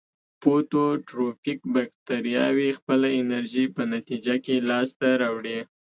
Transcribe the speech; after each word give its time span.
فوتوټروفیک 0.41 1.59
باکتریاوې 1.73 2.69
خپله 2.79 3.07
انرژي 3.21 3.65
په 3.75 3.81
نتیجه 3.93 4.35
کې 4.45 4.55
لاس 4.69 4.89
ته 4.99 5.07
راوړي. 5.21 5.59